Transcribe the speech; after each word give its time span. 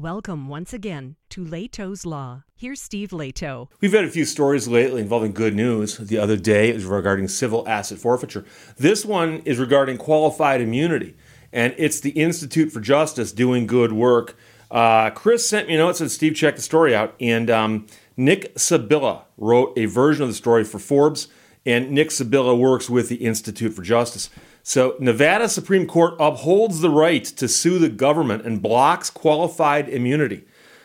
Welcome 0.00 0.48
once 0.48 0.72
again 0.72 1.16
to 1.28 1.44
Lehto's 1.44 2.06
Law. 2.06 2.44
Here's 2.56 2.80
Steve 2.80 3.10
Lehto. 3.10 3.68
We've 3.82 3.92
had 3.92 4.06
a 4.06 4.10
few 4.10 4.24
stories 4.24 4.66
lately 4.66 5.02
involving 5.02 5.32
good 5.32 5.54
news. 5.54 5.98
The 5.98 6.16
other 6.16 6.38
day 6.38 6.72
was 6.72 6.86
regarding 6.86 7.28
civil 7.28 7.68
asset 7.68 7.98
forfeiture. 7.98 8.46
This 8.78 9.04
one 9.04 9.42
is 9.44 9.58
regarding 9.58 9.98
qualified 9.98 10.62
immunity, 10.62 11.16
and 11.52 11.74
it's 11.76 12.00
the 12.00 12.12
Institute 12.12 12.72
for 12.72 12.80
Justice 12.80 13.30
doing 13.30 13.66
good 13.66 13.92
work. 13.92 14.38
Uh, 14.70 15.10
Chris 15.10 15.46
sent 15.46 15.68
me 15.68 15.74
a 15.74 15.76
note, 15.76 15.98
said 15.98 16.10
Steve, 16.10 16.34
check 16.34 16.56
the 16.56 16.62
story 16.62 16.94
out. 16.94 17.14
And 17.20 17.50
um, 17.50 17.86
Nick 18.16 18.58
Sibilla 18.58 19.24
wrote 19.36 19.76
a 19.76 19.84
version 19.84 20.22
of 20.22 20.30
the 20.30 20.34
story 20.34 20.64
for 20.64 20.78
Forbes, 20.78 21.28
and 21.66 21.90
Nick 21.90 22.10
Sibilla 22.10 22.56
works 22.56 22.88
with 22.88 23.10
the 23.10 23.16
Institute 23.16 23.74
for 23.74 23.82
Justice. 23.82 24.30
So, 24.62 24.96
Nevada 25.00 25.48
Supreme 25.48 25.86
Court 25.86 26.14
upholds 26.20 26.80
the 26.80 26.90
right 26.90 27.24
to 27.24 27.48
sue 27.48 27.78
the 27.78 27.88
government 27.88 28.44
and 28.44 28.60
blocks 28.60 29.08
qualified 29.08 29.88
immunity. 29.88 30.44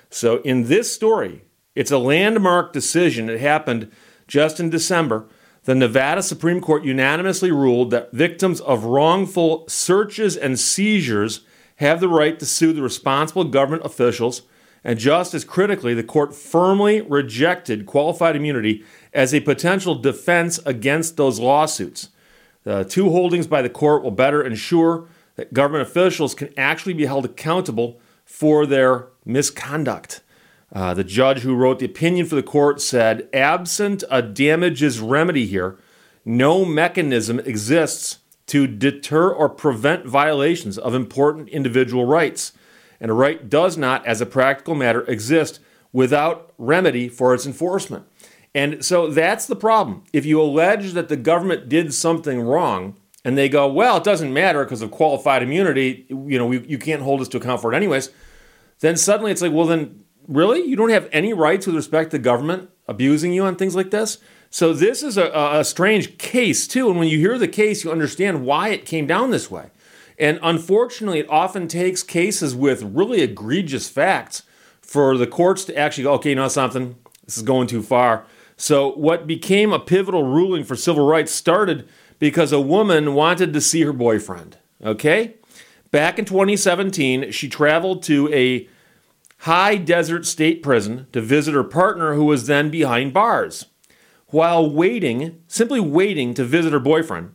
So, 0.09 0.37
in 0.43 0.67
this 0.67 0.93
story, 0.93 1.43
it's 1.75 1.91
a 1.91 1.97
landmark 1.97 2.71
decision. 2.71 3.29
It 3.29 3.41
happened 3.41 3.91
just 4.27 4.59
in 4.59 4.69
December. 4.69 5.27
The 5.65 5.75
Nevada 5.75 6.23
Supreme 6.23 6.61
Court 6.61 6.83
unanimously 6.85 7.51
ruled 7.51 7.91
that 7.91 8.13
victims 8.13 8.61
of 8.61 8.85
wrongful 8.85 9.65
searches 9.67 10.37
and 10.37 10.59
seizures 10.59 11.41
have 11.77 11.99
the 11.99 12.07
right 12.07 12.39
to 12.39 12.45
sue 12.45 12.71
the 12.71 12.81
responsible 12.81 13.43
government 13.43 13.85
officials. 13.85 14.43
And 14.83 14.99
just 14.99 15.33
as 15.33 15.43
critically, 15.43 15.93
the 15.93 16.03
court 16.03 16.35
firmly 16.35 17.01
rejected 17.01 17.87
qualified 17.87 18.35
immunity 18.35 18.85
as 19.13 19.33
a 19.33 19.39
potential 19.39 19.95
defense 19.95 20.59
against 20.65 21.17
those 21.17 21.39
lawsuits. 21.39 22.09
The 22.65 22.83
two 22.83 23.11
holdings 23.11 23.47
by 23.47 23.61
the 23.61 23.69
court 23.69 24.03
will 24.03 24.11
better 24.11 24.43
ensure 24.43 25.07
that 25.35 25.53
government 25.53 25.87
officials 25.87 26.35
can 26.35 26.49
actually 26.57 26.93
be 26.93 27.05
held 27.05 27.23
accountable 27.23 27.99
for 28.25 28.65
their 28.65 29.07
misconduct. 29.23 30.21
Uh, 30.73 30.93
the 30.93 31.03
judge 31.03 31.39
who 31.39 31.55
wrote 31.55 31.79
the 31.79 31.85
opinion 31.85 32.25
for 32.25 32.35
the 32.35 32.43
court 32.43 32.81
said, 32.81 33.29
absent 33.31 34.03
a 34.09 34.21
damages 34.21 34.99
remedy 34.99 35.45
here, 35.45 35.77
no 36.25 36.65
mechanism 36.65 37.39
exists 37.39 38.17
to 38.47 38.67
deter 38.67 39.29
or 39.29 39.47
prevent 39.47 40.05
violations 40.05 40.77
of 40.77 40.95
important 40.95 41.47
individual 41.49 42.05
rights. 42.05 42.51
And 42.99 43.11
a 43.11 43.13
right 43.13 43.47
does 43.47 43.77
not, 43.77 44.05
as 44.05 44.21
a 44.21 44.25
practical 44.25 44.73
matter, 44.73 45.01
exist 45.03 45.59
without 45.93 46.51
remedy 46.57 47.09
for 47.09 47.33
its 47.33 47.45
enforcement. 47.45 48.05
And 48.55 48.83
so 48.83 49.11
that's 49.11 49.45
the 49.45 49.55
problem. 49.55 50.05
If 50.13 50.25
you 50.25 50.41
allege 50.41 50.93
that 50.93 51.09
the 51.09 51.17
government 51.17 51.69
did 51.69 51.93
something 51.93 52.39
wrong, 52.39 52.97
and 53.25 53.37
they 53.37 53.49
go, 53.49 53.67
well, 53.67 53.97
it 53.97 54.03
doesn't 54.03 54.31
matter 54.31 54.63
because 54.63 54.81
of 54.81 54.91
qualified 54.91 55.43
immunity, 55.43 56.05
you 56.09 56.37
know, 56.37 56.45
we, 56.45 56.65
you 56.65 56.77
can't 56.77 57.01
hold 57.01 57.21
us 57.21 57.27
to 57.29 57.37
account 57.37 57.59
for 57.59 57.73
it 57.73 57.75
anyways, 57.75 58.11
then 58.79 58.95
suddenly 58.95 59.31
it's 59.31 59.41
like, 59.41 59.51
well, 59.51 59.65
then 59.65 60.05
really? 60.27 60.61
You 60.61 60.75
don't 60.75 60.91
have 60.91 61.09
any 61.11 61.33
rights 61.33 61.65
with 61.65 61.75
respect 61.75 62.11
to 62.11 62.19
government 62.19 62.69
abusing 62.87 63.33
you 63.33 63.43
on 63.43 63.55
things 63.55 63.75
like 63.75 63.91
this? 63.91 64.19
So 64.51 64.73
this 64.73 65.03
is 65.03 65.17
a, 65.17 65.31
a 65.33 65.65
strange 65.65 66.17
case, 66.17 66.67
too. 66.67 66.89
And 66.89 66.97
when 66.97 67.07
you 67.07 67.17
hear 67.17 67.37
the 67.37 67.47
case, 67.47 67.83
you 67.83 67.91
understand 67.91 68.45
why 68.45 68.69
it 68.69 68.85
came 68.85 69.07
down 69.07 69.31
this 69.31 69.51
way. 69.51 69.71
And 70.17 70.39
unfortunately, 70.41 71.19
it 71.19 71.29
often 71.29 71.67
takes 71.67 72.03
cases 72.03 72.55
with 72.55 72.83
really 72.83 73.21
egregious 73.21 73.89
facts 73.89 74.43
for 74.81 75.17
the 75.17 75.27
courts 75.27 75.65
to 75.65 75.77
actually 75.77 76.03
go, 76.03 76.13
okay, 76.13 76.29
you 76.29 76.35
know 76.35 76.47
something? 76.47 76.95
This 77.25 77.37
is 77.37 77.43
going 77.43 77.67
too 77.67 77.81
far. 77.81 78.25
So, 78.57 78.91
what 78.93 79.27
became 79.27 79.73
a 79.73 79.79
pivotal 79.79 80.23
ruling 80.23 80.63
for 80.63 80.75
civil 80.75 81.05
rights 81.05 81.31
started 81.31 81.87
because 82.19 82.51
a 82.51 82.61
woman 82.61 83.13
wanted 83.13 83.53
to 83.53 83.61
see 83.61 83.81
her 83.81 83.93
boyfriend. 83.93 84.57
Okay? 84.83 85.35
Back 85.91 86.19
in 86.19 86.25
2017, 86.25 87.31
she 87.31 87.49
traveled 87.49 88.03
to 88.03 88.33
a 88.33 88.67
high 89.39 89.75
desert 89.75 90.25
state 90.25 90.63
prison 90.63 91.07
to 91.11 91.21
visit 91.21 91.53
her 91.53 91.63
partner 91.63 92.15
who 92.15 92.25
was 92.25 92.47
then 92.47 92.69
behind 92.69 93.13
bars. 93.13 93.65
While 94.27 94.69
waiting, 94.69 95.41
simply 95.47 95.79
waiting 95.79 96.33
to 96.33 96.43
visit 96.43 96.73
her 96.73 96.79
boyfriend, 96.79 97.31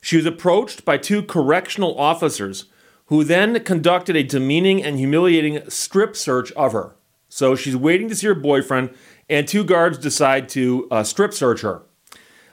she 0.00 0.16
was 0.16 0.26
approached 0.26 0.84
by 0.84 0.96
two 0.96 1.22
correctional 1.22 1.98
officers 1.98 2.64
who 3.06 3.24
then 3.24 3.62
conducted 3.64 4.16
a 4.16 4.22
demeaning 4.22 4.82
and 4.82 4.96
humiliating 4.96 5.68
strip 5.68 6.16
search 6.16 6.50
of 6.52 6.72
her. 6.72 6.94
So 7.30 7.54
she's 7.54 7.76
waiting 7.76 8.08
to 8.10 8.16
see 8.16 8.26
her 8.26 8.34
boyfriend, 8.34 8.90
and 9.30 9.48
two 9.48 9.64
guards 9.64 9.96
decide 9.96 10.48
to 10.50 10.86
uh, 10.90 11.02
strip 11.04 11.32
search 11.32 11.62
her. 11.62 11.82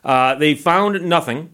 Uh, 0.03 0.35
they 0.35 0.53
found 0.53 1.01
nothing. 1.01 1.53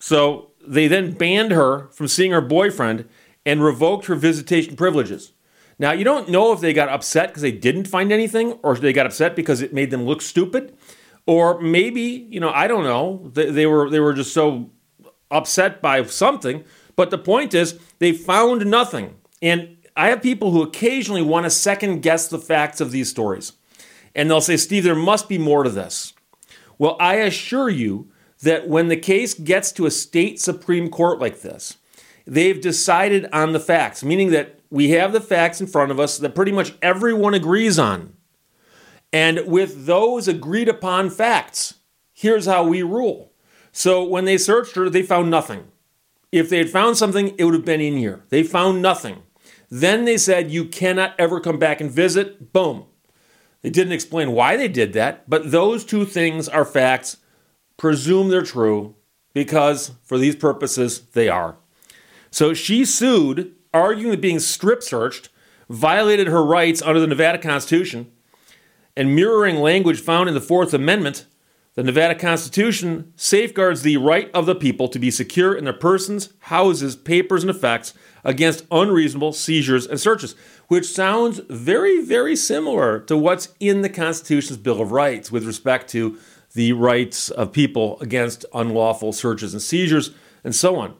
So 0.00 0.50
they 0.66 0.88
then 0.88 1.12
banned 1.12 1.52
her 1.52 1.88
from 1.92 2.08
seeing 2.08 2.32
her 2.32 2.40
boyfriend 2.40 3.08
and 3.46 3.62
revoked 3.62 4.06
her 4.06 4.14
visitation 4.14 4.74
privileges. 4.74 5.32
Now, 5.78 5.92
you 5.92 6.04
don't 6.04 6.28
know 6.28 6.52
if 6.52 6.60
they 6.60 6.72
got 6.72 6.88
upset 6.88 7.28
because 7.28 7.42
they 7.42 7.52
didn't 7.52 7.86
find 7.86 8.10
anything 8.12 8.52
or 8.62 8.76
they 8.76 8.92
got 8.92 9.06
upset 9.06 9.36
because 9.36 9.60
it 9.60 9.74
made 9.74 9.90
them 9.90 10.04
look 10.04 10.22
stupid. 10.22 10.76
Or 11.26 11.60
maybe, 11.60 12.00
you 12.30 12.40
know, 12.40 12.50
I 12.50 12.66
don't 12.66 12.84
know. 12.84 13.30
They, 13.32 13.50
they 13.50 13.66
were 13.66 13.90
they 13.90 14.00
were 14.00 14.12
just 14.12 14.32
so 14.32 14.70
upset 15.30 15.82
by 15.82 16.02
something. 16.04 16.64
But 16.96 17.10
the 17.10 17.18
point 17.18 17.54
is, 17.54 17.78
they 17.98 18.12
found 18.12 18.66
nothing. 18.66 19.16
And 19.42 19.76
I 19.96 20.08
have 20.08 20.22
people 20.22 20.50
who 20.50 20.62
occasionally 20.62 21.22
want 21.22 21.44
to 21.44 21.50
second 21.50 22.00
guess 22.00 22.28
the 22.28 22.38
facts 22.38 22.80
of 22.80 22.90
these 22.90 23.08
stories 23.08 23.52
and 24.14 24.30
they'll 24.30 24.40
say, 24.40 24.56
Steve, 24.56 24.84
there 24.84 24.94
must 24.94 25.28
be 25.28 25.38
more 25.38 25.64
to 25.64 25.70
this. 25.70 26.12
Well, 26.78 26.96
I 27.00 27.16
assure 27.16 27.68
you 27.68 28.10
that 28.42 28.68
when 28.68 28.88
the 28.88 28.96
case 28.96 29.34
gets 29.34 29.72
to 29.72 29.86
a 29.86 29.90
state 29.90 30.40
Supreme 30.40 30.88
Court 30.88 31.18
like 31.18 31.40
this, 31.40 31.76
they've 32.26 32.60
decided 32.60 33.26
on 33.32 33.52
the 33.52 33.60
facts, 33.60 34.04
meaning 34.04 34.30
that 34.30 34.60
we 34.70 34.90
have 34.90 35.12
the 35.12 35.20
facts 35.20 35.60
in 35.60 35.66
front 35.66 35.90
of 35.90 36.00
us 36.00 36.18
that 36.18 36.34
pretty 36.34 36.52
much 36.52 36.74
everyone 36.82 37.34
agrees 37.34 37.78
on. 37.78 38.14
And 39.12 39.46
with 39.46 39.86
those 39.86 40.26
agreed 40.26 40.68
upon 40.68 41.10
facts, 41.10 41.74
here's 42.12 42.46
how 42.46 42.64
we 42.64 42.82
rule. 42.82 43.32
So 43.72 44.04
when 44.04 44.24
they 44.24 44.38
searched 44.38 44.74
her, 44.76 44.90
they 44.90 45.02
found 45.02 45.30
nothing. 45.30 45.68
If 46.32 46.50
they 46.50 46.58
had 46.58 46.70
found 46.70 46.96
something, 46.96 47.34
it 47.38 47.44
would 47.44 47.54
have 47.54 47.64
been 47.64 47.80
in 47.80 47.96
here. 47.96 48.24
They 48.28 48.42
found 48.42 48.82
nothing. 48.82 49.22
Then 49.74 50.04
they 50.04 50.18
said, 50.18 50.52
You 50.52 50.66
cannot 50.66 51.16
ever 51.18 51.40
come 51.40 51.58
back 51.58 51.80
and 51.80 51.90
visit. 51.90 52.52
Boom. 52.52 52.84
They 53.62 53.70
didn't 53.70 53.92
explain 53.92 54.30
why 54.30 54.56
they 54.56 54.68
did 54.68 54.92
that, 54.92 55.28
but 55.28 55.50
those 55.50 55.84
two 55.84 56.04
things 56.04 56.48
are 56.48 56.64
facts. 56.64 57.16
Presume 57.76 58.28
they're 58.28 58.42
true 58.42 58.94
because, 59.32 59.90
for 60.04 60.16
these 60.16 60.36
purposes, 60.36 61.00
they 61.14 61.28
are. 61.28 61.56
So 62.30 62.54
she 62.54 62.84
sued, 62.84 63.52
arguing 63.72 64.12
that 64.12 64.20
being 64.20 64.38
strip 64.38 64.80
searched 64.80 65.28
violated 65.68 66.28
her 66.28 66.44
rights 66.44 66.80
under 66.80 67.00
the 67.00 67.08
Nevada 67.08 67.38
Constitution 67.38 68.12
and 68.96 69.16
mirroring 69.16 69.56
language 69.56 70.00
found 70.00 70.28
in 70.28 70.36
the 70.36 70.40
Fourth 70.40 70.72
Amendment. 70.72 71.26
The 71.74 71.82
Nevada 71.82 72.14
Constitution 72.14 73.12
safeguards 73.16 73.82
the 73.82 73.96
right 73.96 74.30
of 74.32 74.46
the 74.46 74.54
people 74.54 74.86
to 74.86 75.00
be 75.00 75.10
secure 75.10 75.52
in 75.52 75.64
their 75.64 75.72
persons, 75.72 76.32
houses, 76.42 76.94
papers, 76.94 77.42
and 77.42 77.50
effects 77.50 77.92
against 78.24 78.66
unreasonable 78.70 79.32
seizures 79.32 79.86
and 79.86 80.00
searches 80.00 80.34
which 80.68 80.86
sounds 80.86 81.40
very, 81.48 82.04
very 82.04 82.36
similar 82.36 83.00
to 83.00 83.16
what's 83.16 83.54
in 83.60 83.82
the 83.82 83.88
Constitution's 83.88 84.58
Bill 84.58 84.80
of 84.80 84.92
Rights 84.92 85.30
with 85.30 85.44
respect 85.44 85.90
to 85.90 86.18
the 86.54 86.72
rights 86.72 87.30
of 87.30 87.52
people 87.52 87.98
against 88.00 88.46
unlawful 88.54 89.12
searches 89.12 89.52
and 89.52 89.62
seizures 89.62 90.12
and 90.42 90.54
so 90.54 90.76
on. 90.76 90.94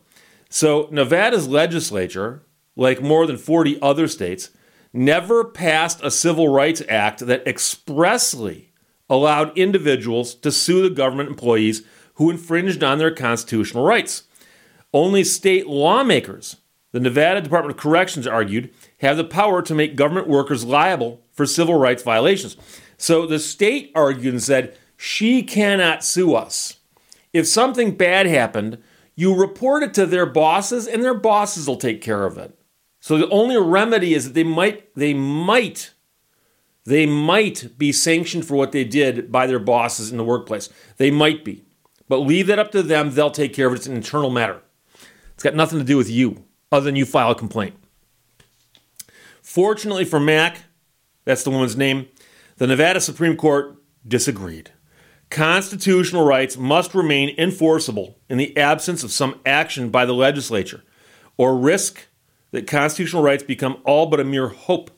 So, 0.49 0.89
Nevada's 0.91 1.49
legislature, 1.49 2.43
like 2.77 3.03
more 3.03 3.27
than 3.27 3.37
40 3.37 3.81
other 3.81 4.09
states, 4.09 4.51
never 4.93 5.45
passed 5.45 6.01
a 6.03 6.11
civil 6.11 6.49
rights 6.49 6.83
act 6.89 7.21
that 7.21 7.47
expressly 7.47 8.73
allowed 9.09 9.57
individuals 9.57 10.35
to 10.35 10.51
sue 10.51 10.83
the 10.83 10.95
government 10.95 11.29
employees 11.29 11.83
who 12.15 12.31
infringed 12.31 12.83
on 12.83 12.99
their 12.99 13.11
constitutional 13.11 13.85
rights. 13.85 14.25
Only 14.93 15.25
state 15.25 15.67
lawmakers, 15.67 16.57
the 16.95 17.01
Nevada 17.01 17.41
Department 17.41 17.77
of 17.77 17.83
Corrections 17.83 18.25
argued, 18.25 18.73
have 18.99 19.17
the 19.17 19.25
power 19.25 19.61
to 19.63 19.75
make 19.75 19.97
government 19.97 20.29
workers 20.29 20.65
liable 20.65 21.21
for 21.33 21.45
civil 21.45 21.75
rights 21.75 22.05
violations. 22.05 22.57
So 22.97 23.27
the 23.27 23.41
state 23.41 23.91
argued 23.97 24.33
and 24.33 24.41
said, 24.41 24.79
she 24.97 25.43
cannot 25.43 26.05
sue 26.05 26.37
us. 26.37 26.79
If 27.33 27.49
something 27.49 27.97
bad 27.97 28.27
happened, 28.27 28.79
you 29.17 29.35
report 29.35 29.83
it 29.83 29.93
to 29.95 30.07
their 30.07 30.25
bosses 30.25 30.87
and 30.87 31.03
their 31.03 31.15
bosses 31.15 31.67
will 31.67 31.79
take 31.79 32.01
care 32.01 32.27
of 32.27 32.39
it. 32.39 32.57
So 33.01 33.19
the 33.19 33.29
only 33.29 33.59
remedy 33.59 34.15
is 34.15 34.27
that 34.27 34.35
they 34.35 34.45
might 34.45 34.95
they 34.95 35.15
might 35.15 35.95
they 36.85 37.07
might 37.07 37.77
be 37.77 37.91
sanctioned 37.91 38.47
for 38.47 38.55
what 38.55 38.71
they 38.71 38.85
did 38.85 39.33
by 39.33 39.49
their 39.49 39.59
bosses 39.59 40.13
in 40.13 40.17
the 40.17 40.23
workplace. 40.23 40.69
They 40.99 41.11
might 41.11 41.45
be. 41.45 41.65
But 42.09 42.19
leave 42.19 42.47
that 42.47 42.61
up 42.61 42.71
to 42.71 42.85
them, 42.85 43.11
they'll 43.11 43.33
take 43.33 43.53
care 43.53 43.67
of 43.67 43.73
it. 43.73 43.77
It's 43.79 43.87
an 43.89 43.97
internal 43.97 44.31
matter. 44.31 44.63
It's 45.33 45.43
got 45.43 45.57
nothing 45.57 45.81
to 45.81 45.85
do 45.85 45.97
with 45.97 46.09
you 46.09 46.45
other 46.75 46.85
than 46.87 46.97
you 46.97 47.07
file 47.07 47.31
a 47.31 47.35
complaint. 47.37 47.77
Fortunately 49.41 50.05
for 50.05 50.19
Mack, 50.19 50.65
that's 51.25 51.45
the 51.45 51.51
woman's 51.51 51.77
name, 51.77 52.09
the 52.57 52.67
Nevada 52.67 53.01
Supreme 53.01 53.37
Court 53.37 53.77
disagreed. 54.07 54.73
Constitutional 55.31 56.27
rights 56.27 56.57
must 56.57 56.93
remain 56.93 57.33
enforceable 57.39 58.19
in 58.29 58.39
the 58.39 58.57
absence 58.57 59.05
of 59.05 59.13
some 59.13 59.41
action 59.47 59.91
by 59.91 60.05
the 60.05 60.13
legislature 60.13 60.83
or 61.37 61.57
risk 61.57 62.09
that 62.51 62.67
constitutional 62.67 63.23
rights 63.23 63.45
become 63.45 63.81
all 63.85 64.07
but 64.07 64.19
a 64.21 64.25
mere 64.25 64.49
hope. 64.49 64.91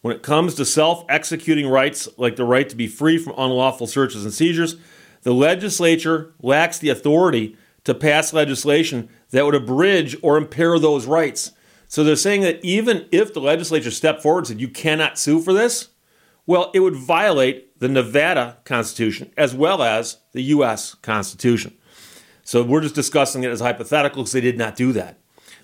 When 0.00 0.16
it 0.16 0.22
comes 0.22 0.54
to 0.54 0.64
self 0.64 1.04
executing 1.10 1.68
rights 1.68 2.08
like 2.16 2.36
the 2.36 2.44
right 2.44 2.68
to 2.70 2.76
be 2.76 2.88
free 2.88 3.18
from 3.18 3.34
unlawful 3.36 3.86
searches 3.86 4.24
and 4.24 4.32
seizures, 4.32 4.76
the 5.22 5.34
legislature 5.34 6.32
lacks 6.40 6.78
the 6.78 6.88
authority 6.88 7.56
to 7.84 7.94
pass 7.94 8.32
legislation 8.32 9.08
that 9.30 9.44
would 9.44 9.54
abridge 9.54 10.16
or 10.22 10.36
impair 10.36 10.78
those 10.78 11.06
rights. 11.06 11.52
So 11.88 12.02
they're 12.02 12.16
saying 12.16 12.42
that 12.42 12.64
even 12.64 13.06
if 13.12 13.34
the 13.34 13.40
legislature 13.40 13.90
stepped 13.90 14.22
forward 14.22 14.40
and 14.40 14.46
said 14.48 14.60
you 14.60 14.68
cannot 14.68 15.18
sue 15.18 15.40
for 15.40 15.52
this, 15.52 15.88
well, 16.46 16.70
it 16.74 16.80
would 16.80 16.96
violate 16.96 17.78
the 17.78 17.88
Nevada 17.88 18.58
Constitution 18.64 19.32
as 19.36 19.54
well 19.54 19.82
as 19.82 20.18
the 20.32 20.42
U.S. 20.44 20.94
Constitution. 20.94 21.76
So 22.44 22.62
we're 22.62 22.80
just 22.80 22.94
discussing 22.94 23.44
it 23.44 23.50
as 23.50 23.60
hypothetical 23.60 24.22
because 24.22 24.32
they 24.32 24.40
did 24.40 24.58
not 24.58 24.74
do 24.74 24.92
that. 24.92 25.18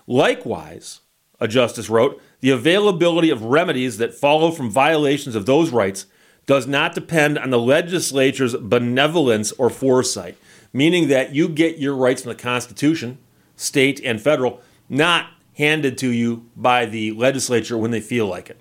Likewise, 0.06 1.00
a 1.41 1.49
justice 1.49 1.91
wrote, 1.91 2.21
the 2.41 2.50
availability 2.50 3.31
of 3.31 3.43
remedies 3.43 3.99
that 3.99 4.14
follow 4.14 4.50
from 4.50 4.71
violations 4.71 5.35
of 5.35 5.47
those 5.47 5.71
rights 5.71 6.06
does 6.47 6.67
not 6.67 6.94
depend 6.94 7.38
on 7.38 7.50
the 7.50 7.59
legislature's 7.59 8.56
benevolence 8.56 9.53
or 9.53 9.69
foresight, 9.69 10.37
meaning 10.73 11.09
that 11.09 11.35
you 11.35 11.49
get 11.49 11.79
your 11.79 11.94
rights 11.94 12.23
from 12.23 12.31
the 12.31 12.35
Constitution, 12.43 13.19
state 13.56 14.00
and 14.05 14.20
federal, 14.20 14.61
not 14.88 15.31
handed 15.55 15.99
to 15.99 16.09
you 16.09 16.47
by 16.56 16.87
the 16.87 17.12
legislature 17.12 17.76
when 17.76 17.91
they 17.91 18.00
feel 18.00 18.26
like 18.26 18.49
it. 18.49 18.61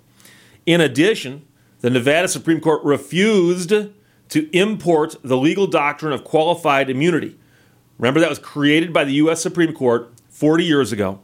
In 0.66 0.82
addition, 0.82 1.46
the 1.80 1.90
Nevada 1.90 2.28
Supreme 2.28 2.60
Court 2.60 2.84
refused 2.84 3.70
to 3.70 4.58
import 4.58 5.16
the 5.24 5.38
legal 5.38 5.68
doctrine 5.68 6.12
of 6.12 6.24
qualified 6.24 6.90
immunity. 6.90 7.38
Remember, 7.98 8.20
that 8.20 8.30
was 8.30 8.40
created 8.40 8.92
by 8.92 9.04
the 9.04 9.14
U.S. 9.14 9.42
Supreme 9.42 9.74
Court 9.74 10.12
40 10.30 10.66
years 10.66 10.92
ago. 10.92 11.20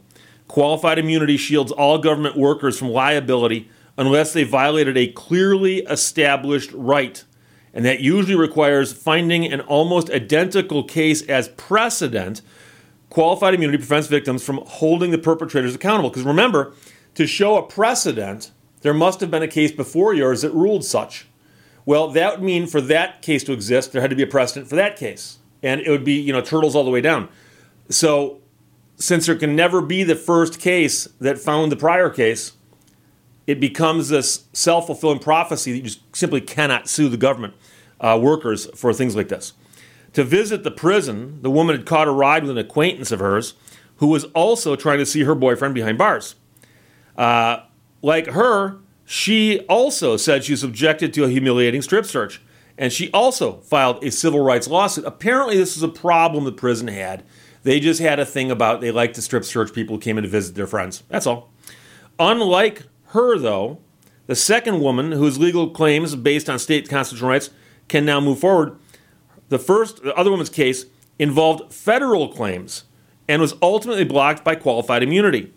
Qualified 0.48 0.98
immunity 0.98 1.36
shields 1.36 1.72
all 1.72 1.98
government 1.98 2.36
workers 2.36 2.78
from 2.78 2.90
liability 2.90 3.68
unless 3.96 4.32
they 4.32 4.44
violated 4.44 4.96
a 4.96 5.08
clearly 5.08 5.78
established 5.80 6.70
right. 6.72 7.24
And 7.74 7.84
that 7.84 8.00
usually 8.00 8.36
requires 8.36 8.92
finding 8.92 9.52
an 9.52 9.60
almost 9.60 10.08
identical 10.10 10.84
case 10.84 11.22
as 11.22 11.48
precedent. 11.48 12.40
Qualified 13.10 13.52
immunity 13.52 13.78
prevents 13.78 14.06
victims 14.06 14.44
from 14.44 14.62
holding 14.64 15.10
the 15.10 15.18
perpetrators 15.18 15.74
accountable. 15.74 16.08
Because 16.08 16.22
remember, 16.22 16.72
to 17.16 17.26
show 17.26 17.56
a 17.56 17.62
precedent, 17.62 18.52
there 18.82 18.94
must 18.94 19.20
have 19.20 19.30
been 19.30 19.42
a 19.42 19.48
case 19.48 19.72
before 19.72 20.14
yours 20.14 20.42
that 20.42 20.52
ruled 20.52 20.84
such. 20.84 21.26
Well, 21.84 22.08
that 22.12 22.36
would 22.36 22.44
mean 22.44 22.66
for 22.66 22.80
that 22.80 23.22
case 23.22 23.42
to 23.44 23.52
exist, 23.52 23.92
there 23.92 24.00
had 24.00 24.10
to 24.10 24.16
be 24.16 24.22
a 24.22 24.28
precedent 24.28 24.68
for 24.68 24.76
that 24.76 24.96
case. 24.96 25.38
And 25.62 25.80
it 25.80 25.90
would 25.90 26.04
be, 26.04 26.14
you 26.14 26.32
know, 26.32 26.40
turtles 26.40 26.76
all 26.76 26.84
the 26.84 26.90
way 26.90 27.00
down. 27.00 27.28
So, 27.88 28.40
since 28.96 29.26
there 29.26 29.34
can 29.34 29.56
never 29.56 29.80
be 29.80 30.04
the 30.04 30.14
first 30.14 30.60
case 30.60 31.08
that 31.20 31.38
found 31.38 31.72
the 31.72 31.76
prior 31.76 32.08
case, 32.08 32.52
it 33.46 33.60
becomes 33.60 34.08
this 34.08 34.44
self 34.52 34.86
fulfilling 34.86 35.18
prophecy 35.18 35.72
that 35.72 35.88
you 35.88 36.00
simply 36.12 36.40
cannot 36.40 36.88
sue 36.88 37.08
the 37.08 37.16
government 37.16 37.54
uh, 38.00 38.18
workers 38.20 38.66
for 38.74 38.92
things 38.92 39.16
like 39.16 39.28
this. 39.28 39.52
To 40.14 40.24
visit 40.24 40.62
the 40.62 40.70
prison, 40.70 41.40
the 41.42 41.50
woman 41.50 41.76
had 41.76 41.86
caught 41.86 42.06
a 42.06 42.12
ride 42.12 42.42
with 42.42 42.52
an 42.52 42.58
acquaintance 42.58 43.10
of 43.10 43.20
hers 43.20 43.54
who 43.96 44.06
was 44.06 44.24
also 44.26 44.76
trying 44.76 44.98
to 44.98 45.06
see 45.06 45.24
her 45.24 45.34
boyfriend 45.34 45.74
behind 45.74 45.98
bars. 45.98 46.36
Uh, 47.16 47.58
like 48.02 48.28
her, 48.28 48.78
she 49.04 49.60
also 49.60 50.16
said 50.16 50.44
she 50.44 50.52
was 50.52 50.60
subjected 50.60 51.12
to 51.14 51.24
a 51.24 51.28
humiliating 51.28 51.82
strip 51.82 52.06
search, 52.06 52.40
and 52.78 52.92
she 52.92 53.10
also 53.12 53.60
filed 53.60 54.02
a 54.02 54.10
civil 54.10 54.40
rights 54.40 54.68
lawsuit. 54.68 55.04
Apparently, 55.04 55.56
this 55.56 55.76
was 55.76 55.82
a 55.82 55.88
problem 55.88 56.44
the 56.44 56.52
prison 56.52 56.88
had. 56.88 57.24
They 57.62 57.80
just 57.80 58.00
had 58.00 58.20
a 58.20 58.26
thing 58.26 58.50
about 58.50 58.80
they 58.80 58.90
like 58.90 59.14
to 59.14 59.22
strip 59.22 59.44
search 59.44 59.72
people 59.72 59.96
who 59.96 60.00
came 60.00 60.18
in 60.18 60.24
to 60.24 60.30
visit 60.30 60.54
their 60.54 60.66
friends. 60.66 61.02
That's 61.08 61.26
all. 61.26 61.52
Unlike 62.18 62.82
her, 63.14 63.38
though, 63.38 63.78
the 64.26 64.34
second 64.34 64.80
woman 64.80 65.12
whose 65.12 65.38
legal 65.38 65.70
claims 65.70 66.16
based 66.16 66.50
on 66.50 66.58
state 66.58 66.88
constitutional 66.88 67.30
rights 67.30 67.50
can 67.88 68.04
now 68.04 68.20
move 68.20 68.40
forward. 68.40 68.76
The 69.48 69.58
first, 69.58 70.02
the 70.02 70.14
other 70.14 70.30
woman's 70.30 70.50
case 70.50 70.86
involved 71.18 71.72
federal 71.72 72.28
claims 72.28 72.84
and 73.28 73.40
was 73.40 73.54
ultimately 73.62 74.04
blocked 74.04 74.44
by 74.44 74.56
qualified 74.56 75.02
immunity. 75.02 75.52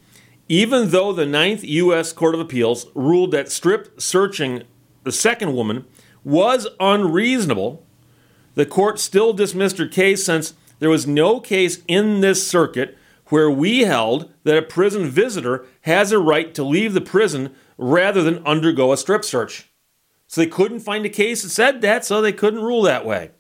Even 0.48 0.92
though 0.92 1.12
the 1.12 1.26
Ninth 1.26 1.64
U.S. 1.64 2.14
Court 2.14 2.36
of 2.36 2.40
Appeals 2.40 2.86
ruled 2.94 3.32
that 3.32 3.52
strip 3.52 4.00
searching 4.00 4.64
the 5.04 5.12
second 5.12 5.54
woman 5.54 5.86
was 6.24 6.68
unreasonable, 6.80 7.86
the 8.56 8.66
court 8.66 9.00
still 9.00 9.34
dismissed 9.34 9.78
her 9.78 9.88
case 9.88 10.24
since 10.24 10.54
there 10.80 10.90
was 10.90 11.08
no 11.08 11.40
case 11.40 11.82
in 11.88 12.22
this 12.22 12.48
circuit 12.48 12.98
where 13.28 13.50
we 13.50 13.80
held 13.80 14.32
that 14.44 14.58
a 14.58 14.62
prison 14.62 15.10
visitor 15.10 15.66
has 15.82 16.12
a 16.12 16.20
right 16.20 16.54
to 16.56 16.64
leave 16.64 16.94
the 16.94 17.02
prison 17.02 17.54
rather 17.78 18.22
than 18.22 18.46
undergo 18.46 18.92
a 18.92 18.98
strip 18.98 19.24
search. 19.24 19.70
So 20.28 20.42
they 20.42 20.48
couldn't 20.48 20.82
find 20.82 21.06
a 21.06 21.10
case 21.10 21.44
that 21.44 21.50
said 21.50 21.82
that, 21.82 22.06
so 22.06 22.22
they 22.22 22.34
couldn't 22.34 22.64
rule 22.64 22.82
that 22.84 23.06
way. 23.06 23.32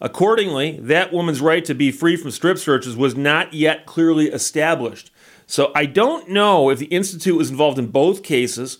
Accordingly, 0.00 0.78
that 0.80 1.12
woman's 1.12 1.40
right 1.40 1.64
to 1.64 1.74
be 1.74 1.90
free 1.90 2.16
from 2.16 2.30
strip 2.30 2.58
searches 2.58 2.96
was 2.96 3.16
not 3.16 3.54
yet 3.54 3.86
clearly 3.86 4.26
established. 4.26 5.10
So 5.46 5.70
I 5.74 5.86
don't 5.86 6.28
know 6.28 6.70
if 6.70 6.78
the 6.78 6.86
Institute 6.86 7.36
was 7.36 7.50
involved 7.50 7.78
in 7.78 7.86
both 7.86 8.22
cases, 8.22 8.78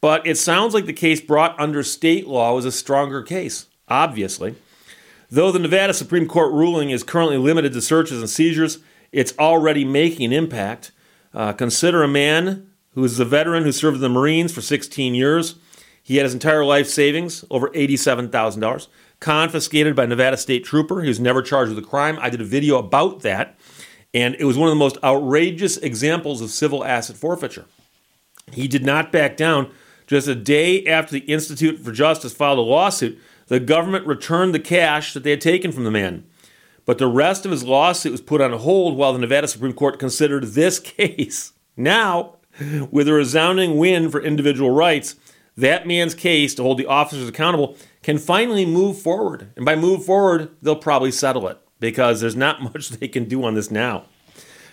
but 0.00 0.26
it 0.26 0.36
sounds 0.36 0.74
like 0.74 0.86
the 0.86 0.92
case 0.92 1.20
brought 1.20 1.58
under 1.60 1.82
state 1.82 2.26
law 2.26 2.54
was 2.54 2.64
a 2.64 2.72
stronger 2.72 3.22
case, 3.22 3.66
obviously. 3.88 4.54
Though 5.30 5.50
the 5.50 5.58
Nevada 5.58 5.92
Supreme 5.94 6.28
Court 6.28 6.52
ruling 6.52 6.90
is 6.90 7.02
currently 7.02 7.38
limited 7.38 7.72
to 7.72 7.80
searches 7.80 8.20
and 8.20 8.30
seizures, 8.30 8.78
it's 9.14 9.32
already 9.38 9.84
making 9.84 10.26
an 10.26 10.32
impact. 10.32 10.90
Uh, 11.32 11.52
consider 11.52 12.02
a 12.02 12.08
man 12.08 12.68
who 12.94 13.04
is 13.04 13.18
a 13.20 13.24
veteran 13.24 13.62
who 13.62 13.70
served 13.72 13.96
in 13.96 14.02
the 14.02 14.08
Marines 14.08 14.52
for 14.52 14.60
16 14.60 15.14
years. 15.14 15.54
He 16.02 16.16
had 16.16 16.24
his 16.24 16.34
entire 16.34 16.64
life 16.64 16.88
savings, 16.88 17.44
over 17.48 17.68
$87,000, 17.70 18.88
confiscated 19.20 19.94
by 19.94 20.06
Nevada 20.06 20.36
State 20.36 20.64
Trooper. 20.64 21.00
He 21.00 21.08
was 21.08 21.20
never 21.20 21.42
charged 21.42 21.72
with 21.72 21.82
a 21.82 21.86
crime. 21.86 22.18
I 22.20 22.28
did 22.28 22.40
a 22.40 22.44
video 22.44 22.76
about 22.76 23.20
that, 23.22 23.56
and 24.12 24.34
it 24.38 24.44
was 24.44 24.58
one 24.58 24.68
of 24.68 24.72
the 24.72 24.78
most 24.78 24.98
outrageous 25.02 25.76
examples 25.78 26.40
of 26.40 26.50
civil 26.50 26.84
asset 26.84 27.16
forfeiture. 27.16 27.66
He 28.52 28.68
did 28.68 28.84
not 28.84 29.12
back 29.12 29.36
down. 29.36 29.70
Just 30.06 30.28
a 30.28 30.34
day 30.34 30.84
after 30.86 31.12
the 31.12 31.20
Institute 31.20 31.78
for 31.78 31.92
Justice 31.92 32.34
filed 32.34 32.58
a 32.58 32.62
lawsuit, 32.62 33.18
the 33.46 33.60
government 33.60 34.06
returned 34.06 34.54
the 34.54 34.60
cash 34.60 35.14
that 35.14 35.22
they 35.22 35.30
had 35.30 35.40
taken 35.40 35.72
from 35.72 35.84
the 35.84 35.90
man. 35.90 36.24
But 36.86 36.98
the 36.98 37.06
rest 37.06 37.44
of 37.44 37.50
his 37.50 37.64
lawsuit 37.64 38.12
was 38.12 38.20
put 38.20 38.40
on 38.40 38.52
hold 38.52 38.96
while 38.96 39.12
the 39.12 39.18
Nevada 39.18 39.48
Supreme 39.48 39.72
Court 39.72 39.98
considered 39.98 40.44
this 40.44 40.78
case. 40.80 41.52
Now, 41.76 42.36
with 42.90 43.08
a 43.08 43.12
resounding 43.12 43.76
win 43.76 44.10
for 44.10 44.22
individual 44.22 44.70
rights, 44.70 45.16
that 45.56 45.86
man's 45.86 46.14
case 46.14 46.54
to 46.54 46.62
hold 46.62 46.78
the 46.78 46.86
officers 46.86 47.28
accountable 47.28 47.76
can 48.02 48.18
finally 48.18 48.66
move 48.66 48.98
forward. 48.98 49.50
And 49.56 49.64
by 49.64 49.76
move 49.76 50.04
forward, 50.04 50.50
they'll 50.62 50.76
probably 50.76 51.10
settle 51.10 51.48
it 51.48 51.58
because 51.80 52.20
there's 52.20 52.36
not 52.36 52.62
much 52.74 52.88
they 52.90 53.08
can 53.08 53.24
do 53.24 53.44
on 53.44 53.54
this 53.54 53.70
now. 53.70 54.04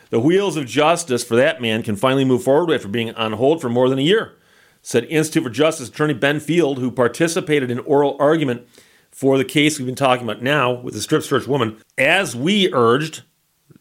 The 0.10 0.20
wheels 0.20 0.58
of 0.58 0.66
justice 0.66 1.24
for 1.24 1.38
that 1.38 1.62
man 1.62 1.84
can 1.84 1.96
finally 1.96 2.26
move 2.26 2.44
forward 2.44 2.74
after 2.74 2.90
being 2.90 3.14
on 3.16 3.34
hold 3.34 3.62
for 3.62 3.70
more 3.70 3.88
than 3.88 4.00
a 4.00 4.04
year, 4.04 4.34
said 4.82 5.06
Institute 5.06 5.44
for 5.44 5.50
Justice 5.50 5.88
attorney 5.88 6.14
Ben 6.14 6.42
Field, 6.42 6.80
who 6.80 6.92
participated 6.92 7.72
in 7.72 7.80
oral 7.80 8.18
argument 8.20 8.68
for 9.12 9.38
the 9.38 9.46
case 9.46 9.78
we've 9.78 9.86
been 9.86 9.96
talking 9.96 10.24
about 10.28 10.42
now 10.42 10.72
with 10.72 10.94
the 10.94 11.02
strip 11.02 11.24
search 11.24 11.48
woman, 11.48 11.82
as 11.98 12.36
we 12.36 12.72
urged, 12.74 13.24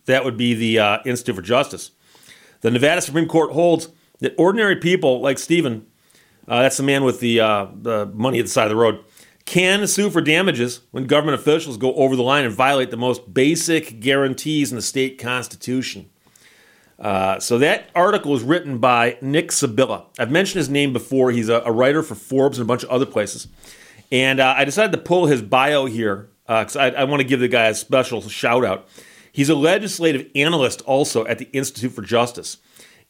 that 0.07 0.25
would 0.25 0.37
be 0.37 0.55
the 0.55 0.79
uh, 0.79 0.99
Institute 1.05 1.37
for 1.37 1.43
Justice. 1.43 1.93
The 2.61 2.71
Nevada 2.71 3.01
Supreme 3.01 3.29
Court 3.29 3.53
holds 3.53 3.89
that 4.19 4.35
ordinary 4.37 4.77
people 4.77 5.21
like 5.21 5.39
Stephen, 5.39 5.87
uh, 6.47 6.63
that's 6.63 6.77
the 6.77 6.83
man 6.83 7.05
with 7.05 7.21
the, 7.21 7.41
uh, 7.41 7.67
the 7.75 8.07
money 8.07 8.39
at 8.39 8.47
the 8.47 8.51
side 8.51 8.65
of 8.65 8.71
the 8.71 8.77
road, 8.77 9.03
can 9.47 9.87
sue 9.87 10.11
for 10.11 10.21
damages 10.21 10.81
when 10.91 11.07
government 11.07 11.41
officials 11.41 11.77
go 11.77 11.95
over 11.95 12.17
the 12.17 12.23
line 12.23 12.45
and 12.45 12.55
violate 12.55 12.91
the 12.91 12.97
most 12.97 13.33
basic 13.33 14.01
guarantees 14.01 14.71
in 14.71 14.77
the 14.77 14.83
state 14.83 15.19
constitution. 15.19 16.11
Uh, 16.99 17.41
so 17.41 17.57
that 17.59 17.89
article 17.95 18.31
was 18.31 18.43
written 18.43 18.79
by 18.79 19.17
Nick 19.23 19.51
Sibilla. 19.51 20.05
I've 20.19 20.31
mentioned 20.31 20.59
his 20.59 20.69
name 20.69 20.93
before. 20.93 21.31
He's 21.31 21.49
a, 21.49 21.63
a 21.65 21.73
writer 21.73 22.03
for 22.03 22.15
Forbes 22.15 22.59
and 22.59 22.67
a 22.67 22.69
bunch 22.69 22.83
of 22.83 22.91
other 22.91 23.07
places. 23.07 23.49
And 24.13 24.41
uh, 24.41 24.55
I 24.57 24.65
decided 24.65 24.93
to 24.93 24.99
pull 24.99 25.27
his 25.27 25.43
bio 25.43 25.87
here 25.87 26.31
because 26.47 26.77
uh, 26.77 26.81
I, 26.81 26.89
I 26.91 27.05
want 27.05 27.21
to 27.21 27.27
give 27.27 27.41
the 27.41 27.49
guy 27.49 27.67
a 27.67 27.75
special 27.75 28.21
shout 28.23 28.65
out. 28.65 28.89
He's 29.33 29.49
a 29.49 29.55
legislative 29.55 30.29
analyst 30.35 30.83
also 30.83 31.25
at 31.27 31.39
the 31.39 31.49
Institute 31.53 31.93
for 31.93 32.03
Justice. 32.03 32.57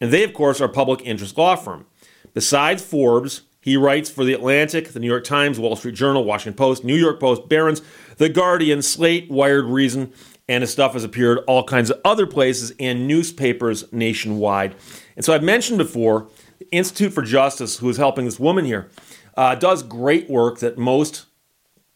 And 0.01 0.13
they, 0.13 0.25
of 0.25 0.35
course, 0.35 0.61
are 0.61 0.67
a 0.67 0.69
public 0.69 1.01
interest 1.03 1.37
law 1.39 1.57
firm. 1.57 1.87
Besides 2.35 2.83
Forbes, 2.83 3.43
he 3.61 3.77
writes 3.77 4.11
for 4.11 4.25
The 4.25 4.33
Atlantic, 4.33 4.89
The 4.89 5.01
New 5.01 5.07
York 5.07 5.25
Times, 5.25 5.59
Wall 5.59 5.77
Street 5.77 5.95
Journal, 5.95 6.25
Washington 6.25 6.57
Post, 6.57 6.85
New 6.85 6.97
York 6.97 7.21
Post, 7.21 7.49
Barron's, 7.49 7.83
The 8.17 8.29
Guardian, 8.29 8.83
Slate, 8.83 9.31
Wired, 9.31 9.67
Reason, 9.67 10.13
and 10.49 10.63
his 10.63 10.73
stuff 10.73 10.95
has 10.95 11.05
appeared 11.05 11.39
all 11.47 11.65
kinds 11.65 11.91
of 11.91 12.01
other 12.05 12.27
places 12.27 12.73
and 12.81 13.07
newspapers 13.07 13.91
nationwide. 13.93 14.75
And 15.17 15.25
so 15.25 15.35
I've 15.35 15.43
mentioned 15.43 15.79
before, 15.79 16.29
the 16.59 16.69
Institute 16.71 17.13
for 17.13 17.23
Justice, 17.23 17.79
who 17.79 17.89
is 17.89 17.97
helping 17.97 18.25
this 18.25 18.41
woman 18.41 18.65
here, 18.65 18.91
uh, 19.37 19.55
does 19.55 19.83
great 19.83 20.29
work 20.29 20.59
that 20.61 20.79
most 20.79 21.27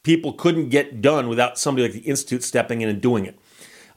people 0.03 0.33
couldn't 0.33 0.69
get 0.69 1.01
done 1.01 1.29
without 1.29 1.59
somebody 1.59 1.85
like 1.85 1.93
the 1.93 2.09
Institute 2.09 2.43
stepping 2.45 2.81
in 2.81 2.89
and 2.89 3.01
doing 3.01 3.25
it. 3.25 3.39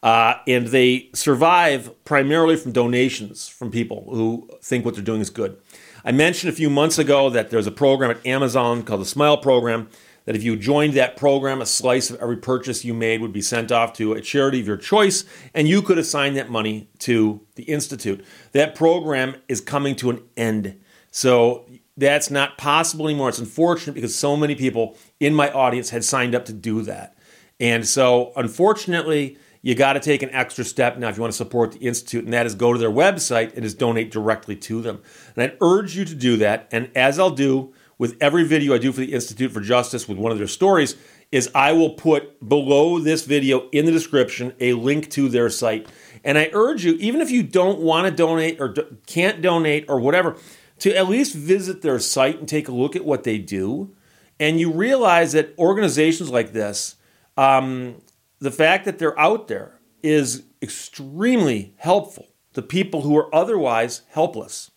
Uh, 0.04 0.36
and 0.48 0.68
they 0.68 1.10
survive 1.14 1.92
primarily 2.06 2.56
from 2.56 2.72
donations 2.72 3.48
from 3.48 3.72
people 3.72 4.08
who 4.12 4.50
think 4.62 4.86
what 4.86 4.96
they're 4.96 5.04
doing 5.04 5.22
is 5.22 5.30
good. 5.30 5.58
I 6.06 6.12
mentioned 6.12 6.52
a 6.54 6.56
few 6.56 6.70
months 6.70 6.98
ago 6.98 7.30
that 7.30 7.50
there's 7.50 7.68
a 7.68 7.72
program 7.72 8.12
at 8.12 8.26
Amazon 8.26 8.84
called 8.84 9.02
the 9.02 9.06
Smile 9.06 9.38
Program. 9.38 9.90
That 10.26 10.36
if 10.36 10.44
you 10.44 10.58
joined 10.58 10.94
that 10.94 11.16
program, 11.16 11.62
a 11.62 11.66
slice 11.66 12.10
of 12.10 12.22
every 12.22 12.36
purchase 12.36 12.84
you 12.84 12.94
made 12.94 13.22
would 13.22 13.32
be 13.32 13.42
sent 13.42 13.72
off 13.72 13.94
to 13.94 14.12
a 14.12 14.22
charity 14.22 14.60
of 14.60 14.68
your 14.68 14.76
choice, 14.76 15.24
and 15.54 15.70
you 15.70 15.82
could 15.82 15.98
assign 15.98 16.34
that 16.34 16.50
money 16.50 16.90
to 17.00 17.42
the 17.56 17.64
Institute. 17.64 18.26
That 18.52 18.76
program 18.76 19.36
is 19.48 19.62
coming 19.62 19.96
to 19.98 20.10
an 20.10 20.24
end. 20.36 20.80
So 21.12 21.66
that's 21.98 22.30
not 22.30 22.58
possible 22.58 23.08
anymore. 23.08 23.30
It's 23.30 23.40
unfortunate 23.40 23.94
because 23.94 24.16
so 24.16 24.38
many 24.38 24.56
people 24.56 24.96
in 25.20 25.34
my 25.34 25.52
audience 25.52 25.90
had 25.90 26.04
signed 26.04 26.36
up 26.36 26.46
to 26.46 26.54
do 26.54 26.84
that. 26.84 27.18
And 27.60 27.88
so, 27.88 28.32
unfortunately, 28.36 29.38
you 29.64 29.74
got 29.74 29.94
to 29.94 30.00
take 30.00 30.22
an 30.22 30.30
extra 30.30 30.64
step 30.64 30.98
now 30.98 31.10
if 31.10 31.18
you 31.18 31.22
want 31.22 31.34
to 31.34 31.38
support 31.38 31.72
the 31.72 31.80
Institute, 31.80 32.24
and 32.24 32.32
that 32.34 32.46
is 32.46 32.54
go 32.54 32.72
to 32.72 32.80
their 32.80 32.92
website 32.92 33.54
and 33.54 33.64
just 33.64 33.80
donate 33.80 34.12
directly 34.12 34.56
to 34.56 34.82
them. 34.82 35.02
And 35.36 35.52
I 35.52 35.56
urge 35.60 35.98
you 35.98 36.06
to 36.06 36.16
do 36.16 36.38
that. 36.38 36.68
And 36.72 36.92
as 36.96 37.18
I'll 37.18 37.32
do 37.32 37.74
with 37.98 38.16
every 38.22 38.44
video 38.44 38.76
I 38.76 38.78
do 38.78 38.92
for 38.92 39.02
the 39.02 39.14
Institute 39.14 39.52
for 39.52 39.60
Justice 39.60 40.08
with 40.08 40.20
one 40.20 40.32
of 40.32 40.38
their 40.38 40.48
stories, 40.48 40.96
is 41.32 41.50
I 41.54 41.74
will 41.74 41.90
put 41.90 42.48
below 42.48 43.00
this 43.00 43.26
video 43.26 43.68
in 43.72 43.86
the 43.86 43.92
description 43.92 44.54
a 44.60 44.74
link 44.74 45.10
to 45.12 45.28
their 45.28 45.50
site. 45.50 45.88
And 46.24 46.38
I 46.38 46.50
urge 46.54 46.86
you, 46.86 46.94
even 46.94 47.22
if 47.22 47.32
you 47.32 47.44
don't 47.44 47.80
want 47.80 48.06
to 48.06 48.12
donate 48.12 48.62
or 48.62 48.74
can't 49.08 49.42
donate 49.42 49.86
or 49.90 50.00
whatever, 50.00 50.38
to 50.80 50.96
at 50.96 51.10
least 51.10 51.36
visit 51.36 51.82
their 51.82 52.00
site 52.00 52.40
and 52.40 52.48
take 52.48 52.68
a 52.68 52.74
look 52.74 52.96
at 52.96 53.06
what 53.06 53.24
they 53.24 53.38
do. 53.38 53.96
And 54.40 54.60
you 54.60 54.72
realize 54.72 55.32
that 55.32 55.54
organizations 55.58 56.30
like 56.30 56.54
this, 56.54 56.96
um, 57.38 58.02
the 58.40 58.52
fact 58.52 58.86
that 58.86 59.00
they're 59.00 59.20
out 59.20 59.48
there 59.48 59.80
is 60.04 60.44
extremely 60.62 61.74
helpful 61.78 62.28
to 62.54 62.62
people 62.62 63.02
who 63.02 63.18
are 63.18 63.34
otherwise 63.34 64.02
helpless. 64.10 64.72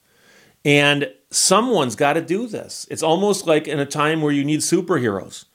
And 0.64 1.12
someone's 1.30 1.96
got 1.96 2.14
to 2.14 2.22
do 2.22 2.46
this. 2.46 2.86
It's 2.90 3.02
almost 3.02 3.46
like 3.46 3.68
in 3.68 3.78
a 3.78 3.86
time 3.86 4.20
where 4.20 4.32
you 4.32 4.44
need 4.44 4.60
superheroes. 4.60 5.46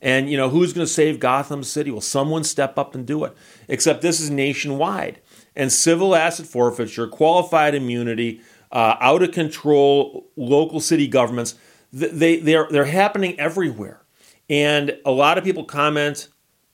And 0.00 0.28
you 0.28 0.36
know, 0.36 0.48
who's 0.48 0.72
going 0.72 0.86
to 0.86 0.92
save 0.92 1.20
Gotham 1.20 1.62
City? 1.62 1.90
Will 1.90 2.00
someone 2.00 2.44
step 2.44 2.76
up 2.76 2.94
and 2.94 3.06
do 3.06 3.24
it? 3.24 3.36
Except 3.68 4.02
this 4.02 4.20
is 4.20 4.30
nationwide. 4.30 5.20
And 5.54 5.72
civil 5.72 6.14
asset 6.14 6.46
forfeiture, 6.46 7.06
qualified 7.06 7.74
immunity, 7.74 8.40
uh, 8.72 8.96
out 9.00 9.22
of 9.22 9.32
control 9.32 10.30
local 10.36 10.80
city 10.80 11.06
governments, 11.06 11.54
they, 11.92 12.38
they're, 12.38 12.66
they're 12.70 12.86
happening 12.86 13.38
everywhere. 13.38 14.02
And 14.48 14.98
a 15.04 15.10
lot 15.10 15.38
of 15.38 15.44
people 15.44 15.64
comment 15.64 16.28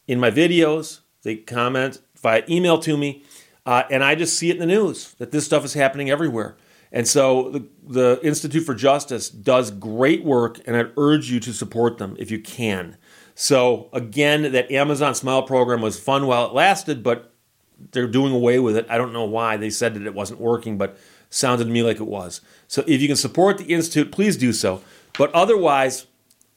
in 0.06 0.18
my 0.18 0.30
videos, 0.30 1.00
they 1.22 1.36
comment 1.36 2.00
via 2.16 2.42
email 2.48 2.78
to 2.78 2.96
me, 2.96 3.24
uh, 3.66 3.82
and 3.90 4.02
I 4.02 4.14
just 4.14 4.38
see 4.38 4.48
it 4.50 4.54
in 4.54 4.60
the 4.60 4.66
news 4.66 5.14
that 5.18 5.32
this 5.32 5.44
stuff 5.44 5.64
is 5.64 5.74
happening 5.74 6.08
everywhere. 6.08 6.56
And 6.90 7.06
so 7.06 7.50
the, 7.50 7.68
the 7.86 8.20
Institute 8.22 8.64
for 8.64 8.74
Justice 8.74 9.28
does 9.28 9.70
great 9.70 10.24
work, 10.24 10.60
and 10.66 10.74
I'd 10.76 10.92
urge 10.96 11.30
you 11.30 11.38
to 11.40 11.52
support 11.52 11.98
them 11.98 12.16
if 12.18 12.30
you 12.30 12.40
can. 12.40 12.96
So, 13.34 13.88
again, 13.92 14.52
that 14.52 14.70
Amazon 14.72 15.14
Smile 15.14 15.42
program 15.42 15.80
was 15.80 16.00
fun 16.00 16.26
while 16.26 16.46
it 16.46 16.54
lasted, 16.54 17.02
but 17.02 17.34
they're 17.92 18.08
doing 18.08 18.32
away 18.32 18.58
with 18.58 18.76
it. 18.76 18.86
I 18.88 18.98
don't 18.98 19.12
know 19.12 19.26
why. 19.26 19.56
They 19.56 19.70
said 19.70 19.94
that 19.94 20.06
it 20.06 20.14
wasn't 20.14 20.40
working, 20.40 20.78
but 20.78 20.98
sounded 21.30 21.64
to 21.64 21.70
me 21.70 21.82
like 21.82 22.00
it 22.00 22.06
was. 22.06 22.40
So, 22.66 22.84
if 22.86 23.00
you 23.00 23.08
can 23.08 23.16
support 23.16 23.58
the 23.58 23.64
Institute, 23.64 24.12
please 24.12 24.36
do 24.36 24.52
so. 24.52 24.82
But 25.16 25.32
otherwise, 25.34 26.06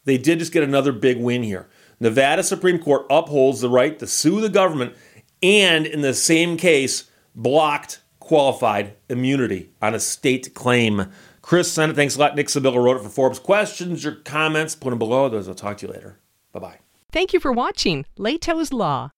they 0.06 0.18
did 0.18 0.40
just 0.40 0.52
get 0.52 0.64
another 0.64 0.92
big 0.92 1.20
win 1.20 1.44
here. 1.44 1.68
Nevada 2.00 2.44
Supreme 2.44 2.80
Court 2.80 3.06
upholds 3.10 3.62
the 3.62 3.70
right 3.70 3.98
to 4.00 4.08
sue 4.08 4.42
the 4.42 4.50
government 4.50 4.96
and, 5.44 5.86
in 5.86 6.02
the 6.02 6.14
same 6.14 6.58
case, 6.58 7.10
blocked 7.36 8.02
qualified 8.20 8.96
immunity 9.10 9.70
on 9.82 9.94
a 9.94 10.00
state 10.00 10.54
claim. 10.54 11.12
Chris 11.42 11.72
sent 11.72 11.92
it. 11.92 11.96
Thanks 11.96 12.16
a 12.16 12.20
lot. 12.20 12.36
Nick 12.36 12.50
Sibilla 12.50 12.80
wrote 12.80 12.98
it 12.98 13.04
for 13.04 13.10
Forbes. 13.10 13.40
Questions 13.40 14.06
or 14.06 14.16
comments, 14.16 14.76
put 14.76 14.92
them 14.92 15.00
below. 15.00 15.30
Those 15.30 15.48
I'll 15.48 15.56
talk 15.56 15.78
to 15.78 15.88
you 15.88 15.94
later. 15.94 16.20
Bye 16.52 16.60
bye. 16.60 16.80
Thank 17.12 17.34
you 17.34 17.40
for 17.40 17.52
watching 17.52 18.06
Lehto's 18.18 18.72
Law. 18.72 19.10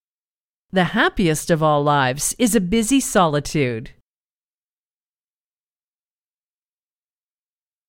The 0.71 0.85
happiest 0.85 1.51
of 1.51 1.61
all 1.61 1.83
lives 1.83 2.35
is 2.39 2.55
a 2.55 2.61
busy 2.61 2.99
solitude. 2.99 3.91